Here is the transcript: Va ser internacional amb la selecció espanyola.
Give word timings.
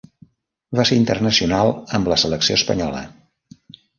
Va 0.79 0.85
ser 0.89 0.95
internacional 1.01 1.69
amb 1.99 2.11
la 2.13 2.19
selecció 2.23 2.57
espanyola. 2.61 3.05